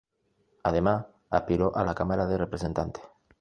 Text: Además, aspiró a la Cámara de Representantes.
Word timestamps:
Además, 0.63 1.05
aspiró 1.29 1.75
a 1.77 1.83
la 1.83 1.93
Cámara 1.93 2.25
de 2.25 2.39
Representantes. 2.39 3.03